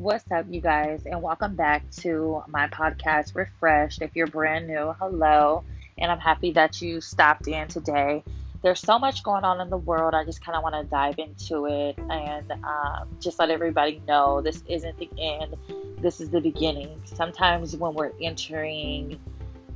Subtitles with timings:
[0.00, 4.00] What's up, you guys, and welcome back to my podcast, Refreshed.
[4.00, 5.62] If you're brand new, hello,
[5.98, 8.24] and I'm happy that you stopped in today.
[8.62, 10.14] There's so much going on in the world.
[10.14, 14.40] I just kind of want to dive into it and um, just let everybody know
[14.40, 15.54] this isn't the end,
[15.98, 16.98] this is the beginning.
[17.04, 19.20] Sometimes when we're entering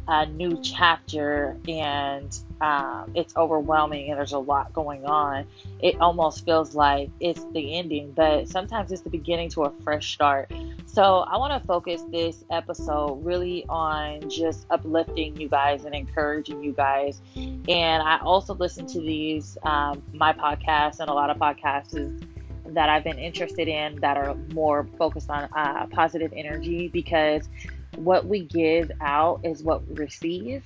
[0.06, 5.46] a new chapter and um, it's overwhelming and there's a lot going on,
[5.80, 10.14] it almost feels like it's the ending, but sometimes it's the beginning to a fresh
[10.14, 10.52] start.
[10.86, 16.62] So, I want to focus this episode really on just uplifting you guys and encouraging
[16.62, 17.20] you guys.
[17.36, 22.24] And I also listen to these, um, my podcasts, and a lot of podcasts
[22.66, 27.48] that I've been interested in that are more focused on uh, positive energy because
[27.96, 30.64] what we give out is what we receive.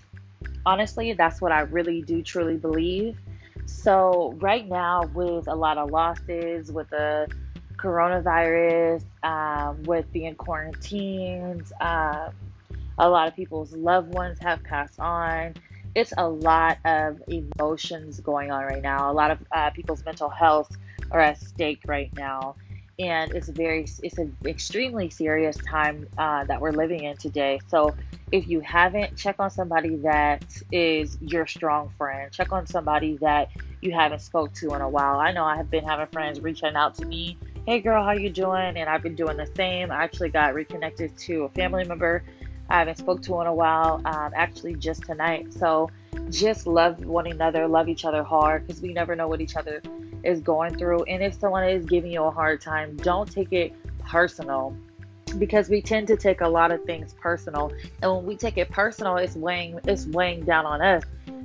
[0.66, 3.18] Honestly, that's what I really do truly believe.
[3.66, 7.28] So, right now, with a lot of losses, with the
[7.76, 12.32] coronavirus, um, with being quarantined, um,
[12.98, 15.54] a lot of people's loved ones have passed on.
[15.94, 19.10] It's a lot of emotions going on right now.
[19.10, 20.70] A lot of uh, people's mental health
[21.10, 22.56] are at stake right now
[22.98, 27.60] and it's very it's an extremely serious time uh, that we're living in today.
[27.68, 27.94] So
[28.32, 32.30] if you haven't check on somebody that is your strong friend.
[32.32, 33.48] Check on somebody that
[33.80, 35.20] you haven't spoke to in a while.
[35.20, 38.30] I know i have been having friends reaching out to me hey girl how you
[38.30, 38.76] doing?
[38.76, 39.92] And i've been doing the same.
[39.92, 42.24] I actually got reconnected to a family member
[42.70, 45.52] i haven't spoke to in a while um, actually just tonight.
[45.54, 45.88] So
[46.30, 49.82] just love one another love each other hard because we never know what each other
[50.24, 51.04] is going through.
[51.04, 54.76] And if someone is giving you a hard time, don't take it personal
[55.38, 57.70] because we tend to take a lot of things personal
[58.02, 61.02] and when we take it personal it's weighing it's weighing down on us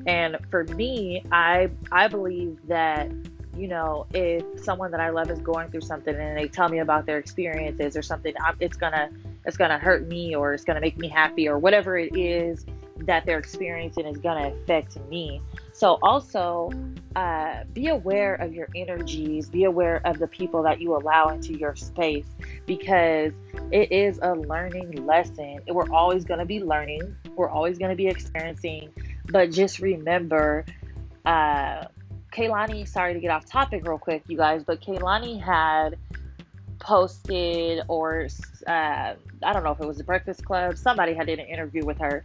[0.07, 3.11] and for me i i believe that
[3.57, 6.79] you know if someone that i love is going through something and they tell me
[6.79, 9.09] about their experiences or something it's gonna
[9.45, 12.65] it's gonna hurt me or it's gonna make me happy or whatever it is
[12.97, 15.41] that they're experiencing is gonna affect me
[15.73, 16.69] so also
[17.15, 21.57] uh, be aware of your energies, be aware of the people that you allow into
[21.57, 22.27] your space
[22.67, 23.33] because
[23.71, 25.59] it is a learning lesson.
[25.67, 28.93] We're always going to be learning, we're always going to be experiencing,
[29.25, 30.63] but just remember,
[31.25, 31.85] uh,
[32.31, 35.97] Kehlani, sorry to get off topic real quick, you guys, but Kehlani had
[36.79, 38.27] posted or
[38.67, 38.69] uh,
[39.43, 41.97] I don't know if it was the Breakfast Club, somebody had did an interview with
[41.97, 42.23] her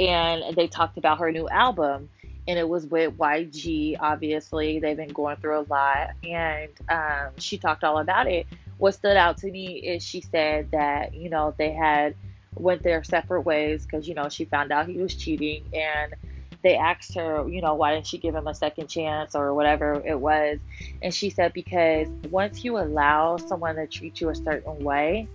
[0.00, 2.08] and they talked about her new album
[2.48, 3.96] and it was with YG.
[4.00, 8.46] Obviously, they've been going through a lot, and um, she talked all about it.
[8.78, 12.14] What stood out to me is she said that you know they had
[12.56, 16.14] went their separate ways because you know she found out he was cheating, and
[16.62, 20.02] they asked her, you know, why didn't she give him a second chance or whatever
[20.04, 20.58] it was,
[21.02, 25.28] and she said because once you allow someone to treat you a certain way,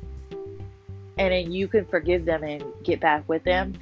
[1.17, 3.73] and then you can forgive them and get back with them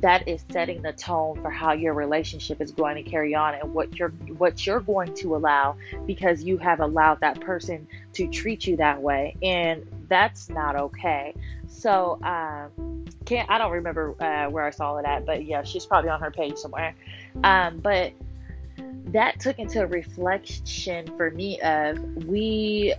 [0.00, 3.72] that is setting the tone for how your relationship is going to carry on and
[3.72, 5.76] what you're what you're going to allow
[6.06, 11.34] because you have allowed that person to treat you that way and that's not okay.
[11.68, 15.84] So um can't i don't remember uh, where i saw it at but yeah she's
[15.84, 16.94] probably on her page somewhere.
[17.42, 18.12] Um but
[19.06, 22.94] that took into reflection for me of we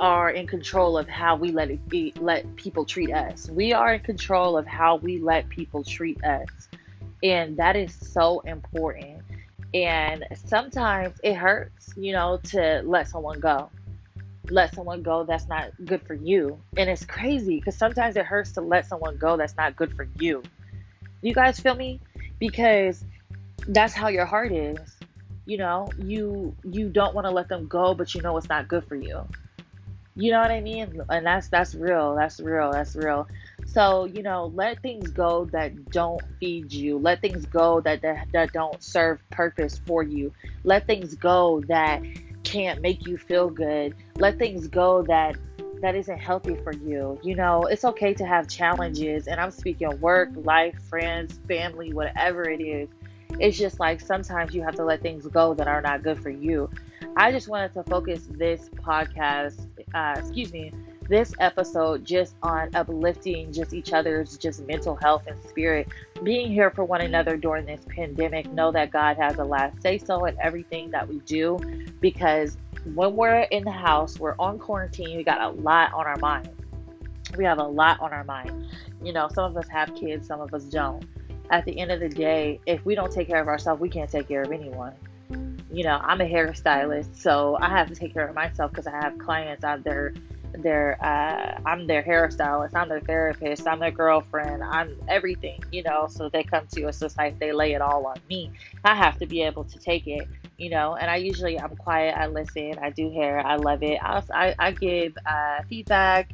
[0.00, 3.48] are in control of how we let it be, let people treat us.
[3.50, 6.48] We are in control of how we let people treat us.
[7.22, 9.22] And that is so important.
[9.74, 13.70] And sometimes it hurts, you know, to let someone go.
[14.50, 16.58] Let someone go that's not good for you.
[16.76, 20.08] And it's crazy because sometimes it hurts to let someone go that's not good for
[20.18, 20.42] you.
[21.20, 22.00] You guys feel me?
[22.38, 23.04] Because
[23.66, 24.78] that's how your heart is.
[25.44, 28.68] You know, you you don't want to let them go, but you know it's not
[28.68, 29.26] good for you.
[30.18, 31.00] You know what I mean?
[31.10, 32.16] And that's that's real.
[32.16, 32.72] That's real.
[32.72, 33.28] That's real.
[33.66, 36.98] So, you know, let things go that don't feed you.
[36.98, 40.32] Let things go that, that that don't serve purpose for you.
[40.64, 42.02] Let things go that
[42.42, 43.94] can't make you feel good.
[44.16, 45.36] Let things go that
[45.82, 47.20] that isn't healthy for you.
[47.22, 52.42] You know, it's okay to have challenges, and I'm speaking work, life, friends, family, whatever
[52.50, 52.88] it is.
[53.38, 56.30] It's just like sometimes you have to let things go that are not good for
[56.30, 56.70] you.
[57.16, 60.72] I just wanted to focus this podcast, uh, excuse me,
[61.08, 65.88] this episode just on uplifting just each other's just mental health and spirit,
[66.22, 68.52] being here for one another during this pandemic.
[68.52, 71.58] Know that God has a last say so in everything that we do
[72.00, 72.58] because
[72.94, 76.50] when we're in the house, we're on quarantine, we got a lot on our mind.
[77.36, 78.66] We have a lot on our mind.
[79.02, 81.04] You know, some of us have kids, some of us don't.
[81.50, 84.10] At the end of the day, if we don't take care of ourselves, we can't
[84.10, 84.94] take care of anyone
[85.70, 88.92] you know, I'm a hairstylist, so I have to take care of myself because I
[88.92, 90.14] have clients out there
[90.54, 96.06] their uh, I'm their hairstylist, I'm their therapist, I'm their girlfriend, I'm everything, you know.
[96.08, 98.50] So they come to us, it's like they lay it all on me.
[98.84, 100.96] I have to be able to take it, you know.
[100.96, 103.98] And I usually I'm quiet, I listen, I do hair, I love it.
[104.02, 106.30] I I, I give uh, feedback.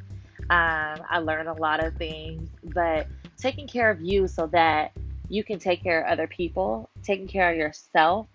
[0.50, 3.06] Um, I learn a lot of things, but
[3.36, 4.92] taking care of you so that
[5.28, 8.26] you can take care of other people, taking care of yourself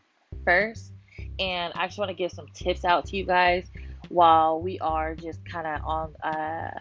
[0.43, 0.91] first.
[1.39, 3.67] And I just want to give some tips out to you guys
[4.09, 6.79] while we are just kind of on uh,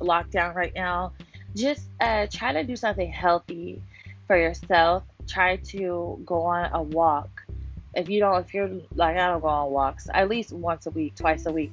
[0.00, 1.12] lockdown right now.
[1.56, 3.82] Just uh, try to do something healthy
[4.26, 5.02] for yourself.
[5.26, 7.28] Try to go on a walk.
[7.94, 10.90] If you don't, if you're like, I don't go on walks, at least once a
[10.90, 11.72] week, twice a week.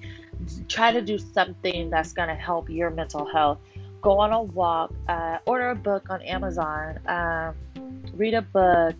[0.68, 3.60] Try to do something that's going to help your mental health.
[4.06, 7.56] Go on a walk, uh, order a book on Amazon, um,
[8.14, 8.94] read a book,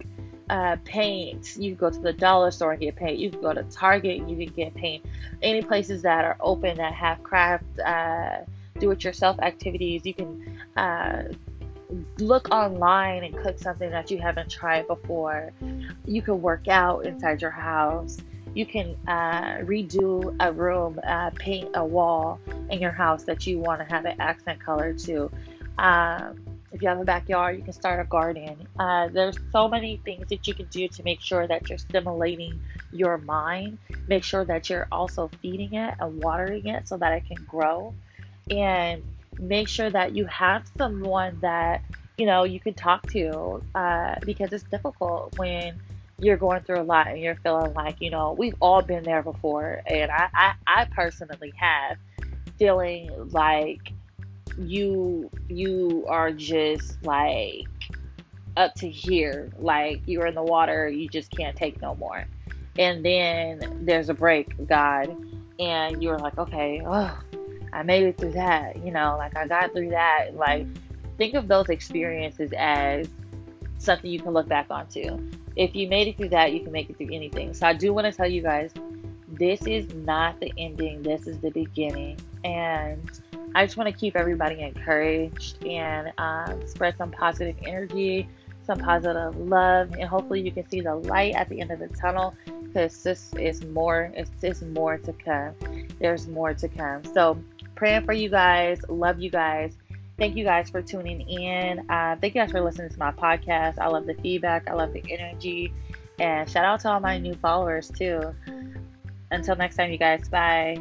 [0.50, 1.56] uh, paint.
[1.58, 3.20] You can go to the dollar store and get paint.
[3.20, 5.06] You can go to Target and you can get paint.
[5.44, 8.38] Any places that are open that have craft, uh,
[8.80, 10.08] do it yourself activities.
[10.08, 11.26] You can uh,
[12.18, 15.52] look online and cook something that you haven't tried before.
[16.06, 18.18] You can work out inside your house.
[18.56, 23.60] You can uh, redo a room, uh, paint a wall in your house that you
[23.60, 25.30] want to have an accent color to.
[25.78, 26.40] Um,
[26.72, 28.68] if you have a backyard, you can start a garden.
[28.80, 32.60] Uh, there's so many things that you can do to make sure that you're stimulating
[32.92, 33.78] your mind.
[34.08, 37.94] Make sure that you're also feeding it and watering it so that it can grow.
[38.50, 39.04] And
[39.38, 41.82] make sure that you have someone that
[42.18, 45.80] you know you can talk to uh, because it's difficult when
[46.20, 49.22] you're going through a lot and you're feeling like you know we've all been there
[49.22, 49.82] before.
[49.88, 51.98] And I, I, I personally have
[52.58, 53.92] feeling like
[54.58, 57.66] you you are just like
[58.58, 59.52] up to here.
[59.60, 60.88] Like you're in the water.
[60.88, 62.26] You just can't take no more.
[62.78, 65.16] And then there's a break god.
[65.60, 67.18] And you're like okay oh
[67.72, 68.78] i made it through that.
[68.86, 70.36] You know like i got through that.
[70.36, 70.66] Like
[71.18, 73.10] think of those experiences as
[73.78, 75.20] something you can look back onto
[75.56, 77.94] if you made it through that you can make it through anything so i do
[77.94, 78.72] want to tell you guys
[79.28, 83.22] this is not the ending this is the beginning and
[83.56, 88.28] I just want to keep everybody encouraged and um, spread some positive energy,
[88.66, 91.88] some positive love, and hopefully you can see the light at the end of the
[91.88, 92.36] tunnel
[92.66, 94.12] because this is more.
[94.14, 95.54] It's, it's more to come.
[96.02, 97.06] There's more to come.
[97.14, 97.42] So
[97.76, 98.82] praying for you guys.
[98.90, 99.78] Love you guys.
[100.18, 101.90] Thank you guys for tuning in.
[101.90, 103.80] Uh, thank you guys for listening to my podcast.
[103.80, 104.70] I love the feedback.
[104.70, 105.74] I love the energy.
[106.20, 108.34] And shout out to all my new followers too.
[109.32, 110.30] Until next time, you guys.
[110.30, 110.78] Bye.